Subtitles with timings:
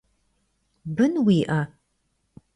[0.95, 1.61] Бын уиӏэ?